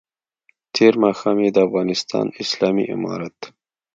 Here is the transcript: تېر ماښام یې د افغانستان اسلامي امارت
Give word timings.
تېر 0.75 0.93
ماښام 1.03 1.37
یې 1.43 1.49
د 1.51 1.57
افغانستان 1.67 2.25
اسلامي 2.43 2.85
امارت 2.95 3.37